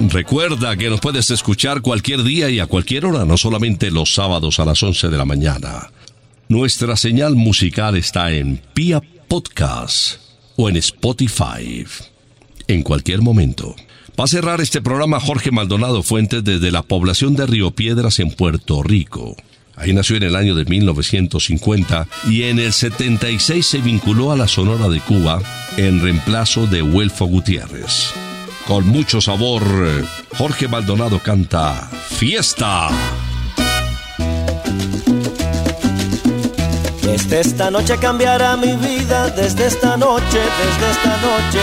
Recuerda 0.01 0.77
que 0.77 0.89
nos 0.89 1.01
puedes 1.01 1.31
escuchar 1.31 1.83
cualquier 1.83 2.23
día 2.23 2.49
y 2.49 2.59
a 2.59 2.67
cualquier 2.67 3.05
hora, 3.07 3.25
no 3.25 3.37
solamente 3.37 3.91
los 3.91 4.19
sábados 4.21 4.61
a 4.61 4.67
las 4.67 4.83
11 4.83 5.09
de 5.09 5.17
la 5.17 5.25
mañana. 5.25 5.91
Nuestra 6.47 6.95
señal 6.95 7.37
musical 7.37 7.97
está 7.97 8.31
en 8.31 8.61
Pia 8.75 9.01
Podcast 9.29 10.21
o 10.57 10.69
en 10.69 10.77
Spotify. 10.77 11.87
En 12.67 12.83
cualquier 12.83 13.23
momento. 13.23 13.75
Va 14.21 14.25
a 14.25 14.27
cerrar 14.27 14.61
este 14.61 14.83
programa 14.83 15.21
Jorge 15.21 15.51
Maldonado 15.51 16.03
Fuentes 16.03 16.45
desde 16.45 16.71
la 16.71 16.83
población 16.83 17.35
de 17.35 17.47
Río 17.47 17.71
Piedras 17.71 18.19
en 18.19 18.31
Puerto 18.31 18.83
Rico. 18.83 19.37
Ahí 19.75 19.95
nació 19.95 20.17
en 20.17 20.25
el 20.25 20.37
año 20.37 20.55
de 20.55 20.67
1950 20.67 22.07
y 22.29 22.43
en 22.43 22.59
el 22.59 22.75
76 22.75 23.65
se 23.65 23.79
vinculó 23.79 24.33
a 24.33 24.37
la 24.37 24.49
Sonora 24.49 24.91
de 24.91 25.01
Cuba 25.01 25.41
en 25.79 26.03
reemplazo 26.03 26.67
de 26.67 26.83
Huelfo 26.83 27.25
Gutiérrez. 27.25 28.13
Con 28.67 28.87
mucho 28.87 29.23
sabor, 29.23 29.63
Jorge 30.37 30.69
Maldonado 30.69 31.21
canta 31.21 31.89
Fiesta. 32.11 32.91
Desde 37.21 37.41
esta 37.41 37.71
noche 37.71 37.99
cambiará 37.99 38.57
mi 38.57 38.77
vida, 38.77 39.29
desde 39.29 39.67
esta 39.67 39.97
noche, 39.97 40.41
desde 40.41 40.91
esta 40.91 41.17
noche. 41.19 41.61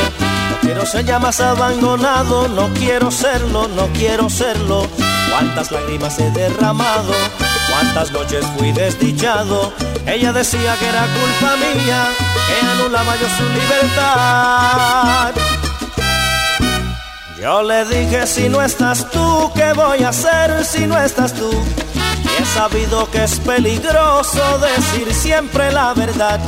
No 0.51 0.57
quiero 0.61 0.85
ser 0.85 1.03
ya 1.03 1.19
más 1.19 1.41
abandonado, 1.41 2.47
no 2.47 2.69
quiero 2.73 3.09
serlo, 3.11 3.67
no 3.69 3.87
quiero 3.87 4.29
serlo. 4.29 4.87
Cuántas 5.31 5.71
lágrimas 5.71 6.19
he 6.19 6.29
derramado, 6.31 7.11
cuántas 7.71 8.11
noches 8.11 8.45
fui 8.57 8.71
desdichado. 8.71 9.73
Ella 10.05 10.31
decía 10.31 10.75
que 10.79 10.87
era 10.87 11.01
culpa 11.01 11.55
mía, 11.57 12.07
que 12.47 12.65
anulaba 12.67 13.15
yo 13.17 13.27
su 13.27 13.43
libertad. 13.49 15.33
Yo 17.41 17.63
le 17.63 17.83
dije, 17.85 18.27
si 18.27 18.47
no 18.47 18.61
estás 18.61 19.09
tú, 19.09 19.51
¿qué 19.55 19.73
voy 19.73 20.03
a 20.03 20.09
hacer 20.09 20.63
si 20.63 20.85
no 20.85 20.97
estás 20.97 21.33
tú? 21.33 21.49
He 22.39 22.45
sabido 22.45 23.09
que 23.09 23.23
es 23.23 23.39
peligroso 23.39 24.59
decir 24.59 25.13
siempre 25.13 25.71
la 25.71 25.93
verdad. 25.93 26.39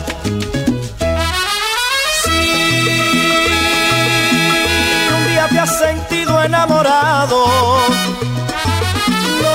Si 2.24 2.40
un 5.16 5.28
día 5.28 5.48
te 5.50 5.60
has 5.60 5.78
sentido 5.78 6.42
enamorado, 6.44 7.46
no 9.42 9.50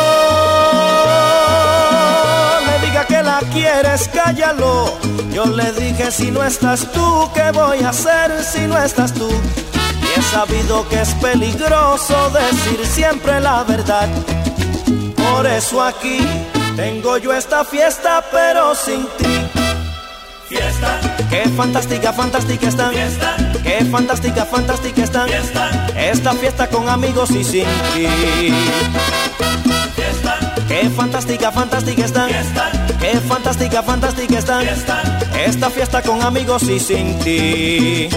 me 2.67 2.87
diga 2.87 3.05
que 3.07 3.23
la 3.23 3.41
quieres, 3.53 4.09
cállalo. 4.09 4.99
Yo 5.33 5.47
le 5.47 5.73
dije, 5.73 6.11
si 6.11 6.31
no 6.31 6.43
estás 6.43 6.91
tú, 6.93 7.31
¿qué 7.35 7.51
voy 7.53 7.83
a 7.83 7.91
hacer 7.91 8.43
si 8.45 8.67
no 8.67 8.77
estás 8.79 9.13
tú? 9.15 9.29
Y 9.31 10.19
he 10.19 10.23
sabido 10.23 10.89
que 10.89 11.01
es 11.01 11.11
peligroso 11.15 12.31
decir 12.31 12.85
siempre 12.87 13.41
la 13.41 13.65
verdad. 13.65 14.09
Por 15.31 15.47
eso 15.47 15.83
aquí 15.83 16.19
tengo 16.77 17.19
yo 17.19 17.33
esta 17.33 17.65
fiesta, 17.65 18.25
pero 18.31 18.75
sin 18.75 19.07
ti. 19.19 19.25
Fiesta. 20.49 21.01
Qué 21.31 21.49
fantástica, 21.57 22.13
fantástica 22.13 22.69
están. 22.69 22.93
Fiesta. 22.93 23.37
Qué 23.63 23.85
fantástica, 23.85 24.45
fantástica 24.45 25.03
están. 25.03 25.29
Fiesta. 25.29 25.87
Esta 25.97 26.33
fiesta 26.35 26.69
con 26.69 26.89
amigos 26.89 27.31
y 27.31 27.45
sin 27.45 27.67
ti. 27.95 28.07
Fiesta. 29.97 30.39
Qué 30.69 30.91
fantástica, 30.91 31.51
fantástica 31.51 32.05
están. 32.05 32.29
Fiesta. 32.29 32.71
Qué 33.01 33.21
fantástica, 33.21 33.83
fantástica 33.83 34.39
están. 34.39 34.63
Fiesta. 34.63 35.03
Esta 35.45 35.71
fiesta 35.71 36.03
con 36.03 36.23
amigos 36.23 36.63
y 36.65 36.79
sin 36.79 37.19
ti. 37.21 38.09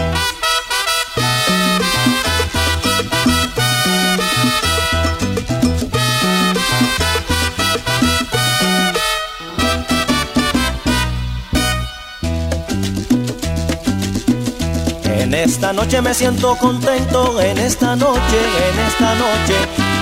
Esta 15.47 15.71
noche 15.71 16.01
me 16.01 16.13
siento 16.13 16.57
contento, 16.57 17.39
en 17.41 17.57
esta 17.57 17.95
noche, 17.95 18.39
en 18.69 18.79
esta 18.85 19.15
noche. 19.15 19.55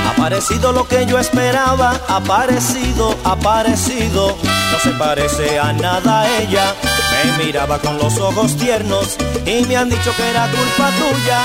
Ha 0.05 0.09
aparecido 0.09 0.71
lo 0.71 0.87
que 0.87 1.05
yo 1.05 1.19
esperaba, 1.19 1.99
ha 2.07 2.15
aparecido, 2.17 3.15
ha 3.23 3.33
aparecido. 3.33 4.35
No 4.71 4.79
se 4.79 4.89
parece 4.91 5.59
a 5.59 5.71
nada 5.71 6.27
ella. 6.39 6.73
Me 7.11 7.45
miraba 7.45 7.77
con 7.77 7.97
los 7.99 8.17
ojos 8.17 8.57
tiernos 8.57 9.17
y 9.45 9.63
me 9.65 9.77
han 9.77 9.89
dicho 9.89 10.11
que 10.17 10.27
era 10.27 10.47
culpa 10.47 10.89
tuya. 10.97 11.39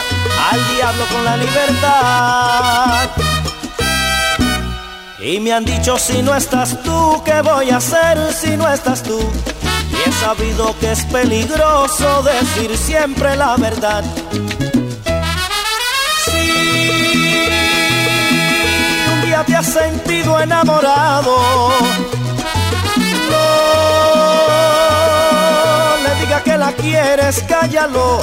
Al 0.51 0.77
diablo 0.77 1.05
con 1.13 1.25
la 1.25 1.37
libertad. 1.37 3.11
Y 5.19 5.39
me 5.41 5.53
han 5.53 5.67
dicho 5.67 5.99
si 5.99 6.23
no 6.23 6.35
estás 6.35 6.83
tú, 6.83 7.23
¿qué 7.25 7.43
voy 7.43 7.69
a 7.69 7.77
hacer 7.77 8.33
si 8.33 8.57
no 8.57 8.67
estás 8.73 9.03
tú? 9.03 9.21
He 10.11 10.13
sabido 10.13 10.77
que 10.81 10.91
es 10.91 11.05
peligroso 11.05 12.23
decir 12.25 12.77
siempre 12.77 13.37
la 13.37 13.57
verdad. 13.57 14.03
Si 16.25 17.49
un 19.13 19.21
día 19.25 19.45
te 19.47 19.55
has 19.55 19.67
sentido 19.67 20.41
enamorado, 20.41 21.71
no 23.31 23.39
le 26.03 26.15
diga 26.25 26.43
que 26.43 26.59
la 26.59 26.73
quieres, 26.73 27.45
cállalo. 27.49 28.19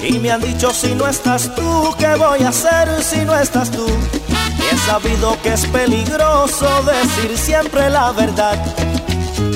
Y 0.00 0.20
me 0.20 0.30
han 0.30 0.42
dicho 0.42 0.72
si 0.72 0.94
no 0.94 1.08
estás 1.08 1.52
tú, 1.56 1.92
¿qué 1.98 2.14
voy 2.14 2.44
a 2.44 2.50
hacer 2.50 3.02
si 3.02 3.24
no 3.24 3.36
estás 3.36 3.68
tú? 3.72 3.86
Y 4.28 4.74
he 4.74 4.78
sabido 4.78 5.36
que 5.42 5.54
es 5.54 5.66
peligroso 5.66 6.68
decir 6.84 7.36
siempre 7.36 7.90
la 7.90 8.12
verdad. 8.12 8.64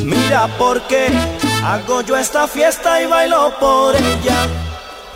Mira 0.03 0.49
por 0.59 0.83
qué 0.89 1.09
hago 1.67 2.01
yo 2.03 2.17
esta 2.17 2.47
fiesta 2.47 3.03
y 3.03 3.07
bailo 3.07 3.53
por 3.59 3.97
ella. 3.97 4.47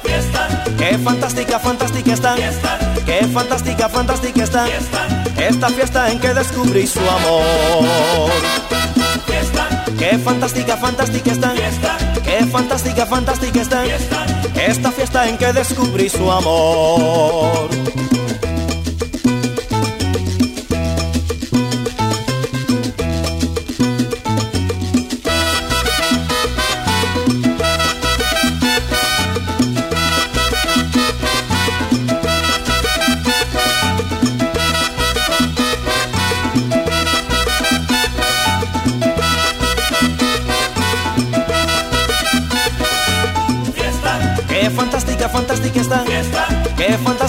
Fiesta. 0.02 0.64
Qué 0.76 0.98
fantástica, 0.98 1.58
fantástica 1.58 2.12
están. 2.12 2.36
Fiesta. 2.36 2.78
Qué 3.06 3.26
fantástica, 3.26 3.88
fantástica. 3.88 4.46
Fiesta. 4.64 5.06
Esta 5.36 5.68
fiesta 5.68 6.10
en 6.10 6.18
que 6.18 6.34
descubrí 6.34 6.86
su 6.86 7.00
amor. 7.00 8.30
Fiesta. 9.26 9.84
Qué 9.98 10.18
fantástica, 10.18 10.76
fantástica 10.76 11.32
están. 11.32 11.56
Fiesta. 11.56 11.98
Qué 12.24 12.46
fantástica, 12.46 13.06
fantástica. 13.06 13.64
Fiesta. 13.82 14.26
Esta 14.56 14.90
fiesta 14.90 15.28
en 15.28 15.38
que 15.38 15.52
descubrí 15.52 16.08
su 16.08 16.30
amor. 16.30 17.68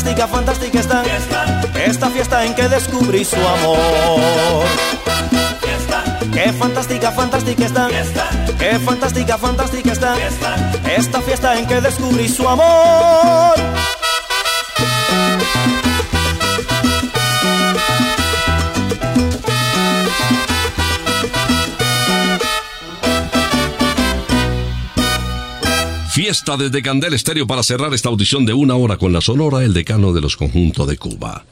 Fantástica, 0.02 0.28
fantástica 0.28 0.80
están. 0.80 1.06
Esta 1.76 2.10
fiesta 2.10 2.46
en 2.46 2.56
que 2.56 2.68
descubrí 2.68 3.24
su 3.24 3.36
amor. 3.36 4.66
Qué 6.34 6.52
fantástica, 6.54 7.12
fantástica 7.12 7.66
están. 7.66 7.92
Qué 8.58 8.80
fantástica, 8.80 9.38
fantástica 9.38 9.92
están. 9.92 10.18
Esta 10.90 11.22
fiesta 11.22 11.58
en 11.58 11.68
que 11.68 11.82
descubrí 11.82 12.28
su 12.28 12.48
amor. 12.48 13.54
Fiesta 26.32 26.56
desde 26.56 26.82
Candel 26.82 27.14
Estéreo 27.14 27.46
para 27.46 27.62
cerrar 27.62 27.94
esta 27.94 28.08
audición 28.08 28.46
de 28.46 28.54
una 28.54 28.76
hora 28.76 28.96
con 28.96 29.12
la 29.12 29.20
Sonora, 29.20 29.66
el 29.66 29.74
decano 29.74 30.14
de 30.14 30.22
los 30.22 30.38
conjuntos 30.38 30.88
de 30.88 30.96
Cuba. 30.96 31.44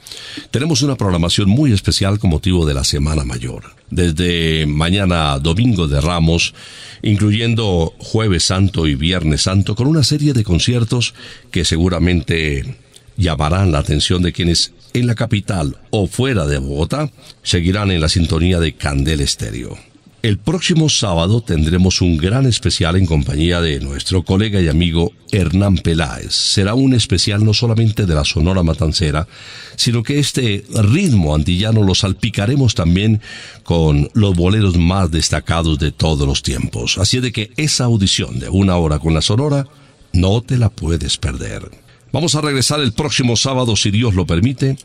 Tenemos 0.52 0.84
una 0.84 0.96
programación 0.96 1.50
muy 1.50 1.74
especial 1.74 2.18
con 2.18 2.30
motivo 2.30 2.66
de 2.66 2.74
la 2.74 2.86
Semana 2.86 3.26
Mayor. 3.26 3.76
Desde 3.90 4.66
mañana 4.68 5.38
domingo 5.40 5.90
de 5.90 6.00
Ramos, 6.00 6.54
incluyendo 7.02 7.94
Jueves 7.98 8.46
Santo 8.46 8.88
y 8.88 8.96
Viernes 8.96 9.42
Santo, 9.42 9.76
con 9.76 9.86
una 9.86 10.06
serie 10.06 10.32
de 10.32 10.46
conciertos 10.46 11.14
que 11.52 11.66
seguramente 11.66 12.78
llamarán 13.18 13.74
la 13.74 13.80
atención 13.80 14.22
de 14.22 14.32
quienes 14.32 14.72
en 14.94 15.08
la 15.08 15.16
capital 15.16 15.76
o 15.90 16.08
fuera 16.08 16.46
de 16.46 16.58
Bogotá 16.58 17.12
seguirán 17.44 17.92
en 17.92 18.00
la 18.00 18.08
sintonía 18.08 18.62
de 18.62 18.72
Candel 18.76 19.20
Estéreo. 19.20 19.89
El 20.22 20.38
próximo 20.38 20.90
sábado 20.90 21.40
tendremos 21.40 22.02
un 22.02 22.18
gran 22.18 22.46
especial 22.46 22.98
en 22.98 23.06
compañía 23.06 23.62
de 23.62 23.80
nuestro 23.80 24.24
colega 24.24 24.60
y 24.60 24.68
amigo 24.68 25.14
Hernán 25.32 25.78
Peláez. 25.78 26.34
Será 26.34 26.74
un 26.74 26.94
especial 26.94 27.46
no 27.46 27.54
solamente 27.54 28.06
de 28.06 28.16
la 28.16 28.26
Sonora 28.26 28.62
Matancera, 28.62 29.30
sino 29.78 30.04
que 30.04 30.20
este 30.20 30.66
ritmo 30.74 31.34
antillano 31.34 31.84
lo 31.84 31.96
salpicaremos 31.96 32.76
también 32.76 33.22
con 33.64 34.10
los 34.14 34.36
boleros 34.36 34.76
más 34.76 35.10
destacados 35.10 35.80
de 35.80 35.94
todos 35.94 36.28
los 36.28 36.44
tiempos. 36.44 36.98
Así 36.98 37.22
de 37.22 37.32
que 37.32 37.52
esa 37.56 37.86
audición 37.86 38.40
de 38.40 38.50
una 38.50 38.76
hora 38.76 39.00
con 39.00 39.14
la 39.14 39.22
Sonora 39.22 39.68
no 40.12 40.42
te 40.42 40.58
la 40.58 40.70
puedes 40.70 41.18
perder. 41.18 41.72
Vamos 42.12 42.36
a 42.36 42.42
regresar 42.42 42.82
el 42.82 42.92
próximo 42.92 43.38
sábado, 43.38 43.78
si 43.78 43.90
Dios 43.90 44.16
lo 44.16 44.26
permite, 44.26 44.76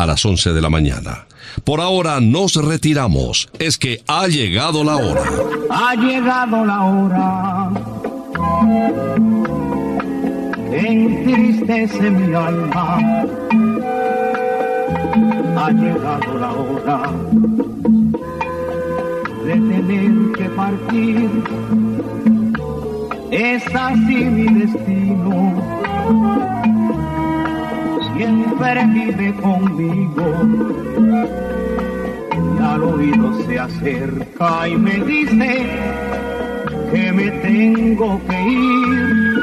a 0.00 0.06
las 0.06 0.24
11 0.24 0.54
de 0.54 0.62
la 0.62 0.70
mañana. 0.70 1.26
Por 1.62 1.80
ahora 1.80 2.20
nos 2.20 2.54
retiramos. 2.54 3.50
Es 3.58 3.76
que 3.76 4.02
ha 4.06 4.26
llegado 4.28 4.82
la 4.82 4.96
hora. 4.96 5.22
Ha 5.68 5.94
llegado 5.94 6.64
la 6.64 6.84
hora. 6.84 7.70
Entristece 10.72 12.10
mi 12.10 12.34
alma. 12.34 12.98
Ha 15.58 15.70
llegado 15.70 16.38
la 16.38 16.52
hora 16.52 17.02
de 19.44 19.52
tener 19.52 20.32
que 20.32 20.44
partir. 20.56 21.30
Es 23.30 23.62
así 23.74 24.14
mi 24.14 24.60
destino 24.60 26.49
siempre 28.20 28.86
vive 28.86 29.34
conmigo. 29.40 30.26
Y 32.58 32.62
al 32.62 32.82
oído 32.82 33.42
se 33.46 33.58
acerca 33.58 34.68
y 34.68 34.76
me 34.76 34.96
dice 35.00 35.66
que 36.92 37.12
me 37.12 37.30
tengo 37.30 38.20
que 38.28 38.42
ir. 38.42 39.40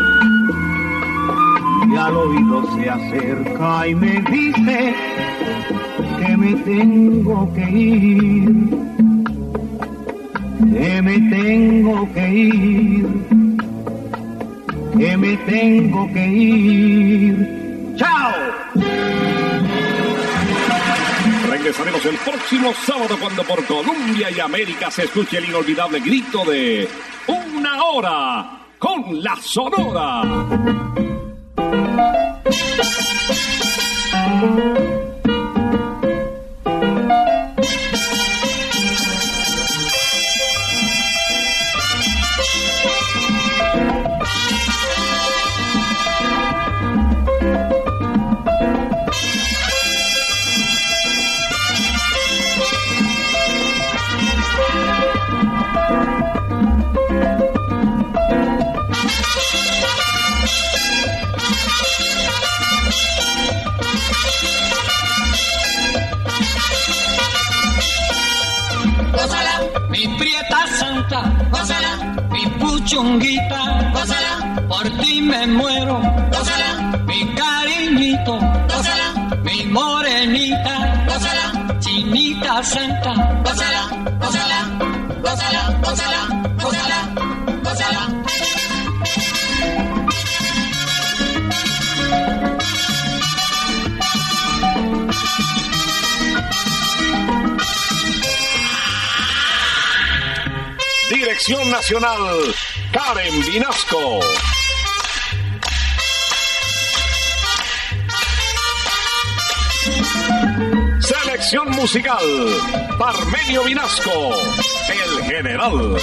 Y 1.90 1.96
al 1.96 2.16
oído 2.16 2.76
se 2.76 2.90
acerca 2.90 3.88
y 3.88 3.96
me 3.96 4.22
dice 4.30 4.96
que 6.20 6.38
me 6.38 6.54
tengo 6.54 7.54
que 7.54 7.70
ir. 7.72 8.70
Que 10.74 11.02
me 11.02 11.18
tengo 11.36 12.14
que 12.14 12.30
ir. 12.30 13.08
Que 14.98 15.18
me 15.18 15.38
tengo 15.38 16.14
que 16.14 16.28
ir. 16.28 17.57
¡Chao! 17.98 18.32
Regresaremos 21.50 22.06
el 22.06 22.18
próximo 22.18 22.74
sábado 22.86 23.18
cuando 23.20 23.44
por 23.44 23.66
Colombia 23.66 24.30
y 24.32 24.40
América 24.40 24.92
se 24.92 25.06
escuche 25.06 25.40
el 25.40 25.46
inolvidable 25.46 26.00
grito 26.00 26.46
de 26.46 26.88
Una 27.28 27.84
hora 27.84 28.60
con 28.78 29.24
la 29.24 29.36
Sonora. 29.38 30.22
Nacional, 101.48 102.54
Karen 102.92 103.42
Vinasco. 103.46 104.20
Selección 111.00 111.70
musical, 111.72 112.20
Parmenio 113.00 113.64
Vinasco, 113.64 114.34
el 114.90 115.24
general. 115.24 115.98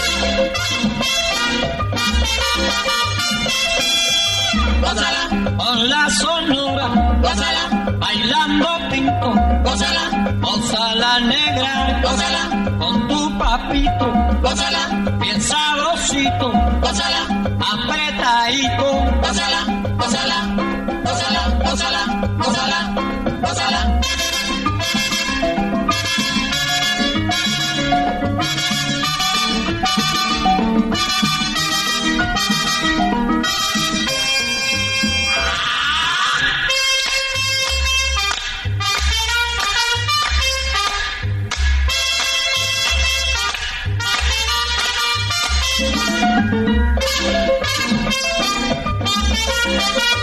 Gózala, 4.80 5.28
con 5.56 5.88
la 5.88 6.10
sonora, 6.10 6.86
gózala, 7.20 7.94
bailando 7.98 8.68
pinto, 8.90 9.34
gózala, 9.64 10.34
gózala 10.40 11.20
negra, 11.20 12.00
gózala, 12.02 12.78
con 12.78 13.08
tu 13.08 13.38
papito, 13.38 14.06
gózala, 14.42 14.82
bien 15.20 15.40
sabrosito, 15.40 16.52
gózala, 16.80 17.22
apretadito, 17.72 19.13
Thank 45.76 45.96
you. 49.98 50.13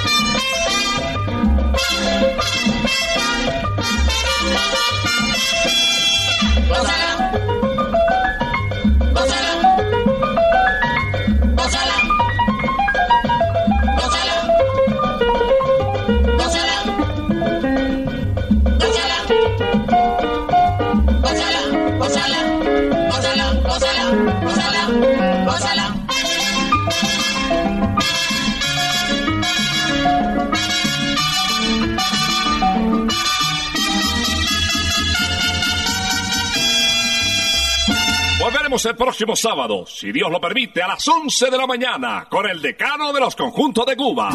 el 38.72 38.96
próximo 38.96 39.36
sábado, 39.36 39.86
si 39.86 40.14
Dios 40.14 40.32
lo 40.32 40.40
permite, 40.40 40.82
a 40.82 40.88
las 40.88 41.06
11 41.06 41.50
de 41.50 41.58
la 41.58 41.68
mañana, 41.68 42.26
con 42.30 42.50
el 42.50 42.62
decano 42.62 43.12
de 43.12 43.20
los 43.20 43.36
conjuntos 43.36 43.86
de 43.86 43.98
Cuba. 43.98 44.30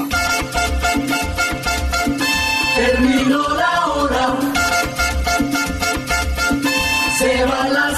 Terminó 2.75 3.49
la 3.49 3.87
hora. 3.87 4.37
Se 7.19 7.45
va 7.47 7.69
la 7.69 7.96